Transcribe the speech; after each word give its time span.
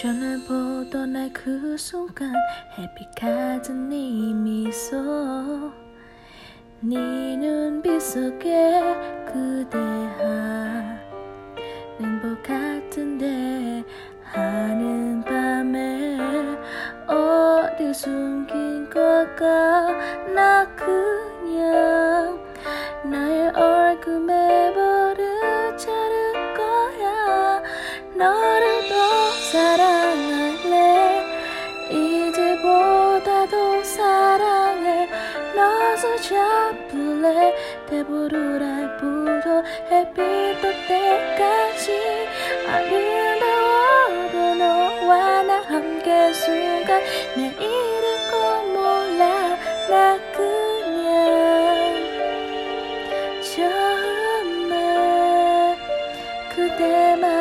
시험을 0.00 0.44
보던 0.48 1.12
날 1.12 1.30
그 1.34 1.76
순간 1.76 2.32
햇빛 2.78 3.14
같은 3.14 3.90
네 3.90 3.96
미소 4.32 5.70
네 6.80 6.96
눈빛 7.36 8.00
속에 8.00 8.80
그대한 9.26 10.98
행복 12.00 12.42
같은데 12.42 13.84
하는 14.22 15.22
밤에 15.22 16.18
어디 17.06 17.92
숨긴 17.92 18.88
걸까? 18.88 19.86
나 20.34 20.66
그냥 20.76 21.89
너서 35.60 36.16
잡을래? 36.16 37.54
대보루랄부터 37.90 39.62
햇빛 39.90 40.16
뜰 40.62 40.62
때까지 40.88 42.28
아름다워도 42.66 44.54
너와 44.54 45.42
나 45.42 45.60
함께 45.60 46.32
순간 46.32 47.02
내 47.36 47.48
이름 47.48 48.04
꼭 48.30 48.36
몰라. 48.72 49.58
나 49.90 50.18
그냥 50.32 51.04
처음에 53.42 54.72
그대만 56.54 57.39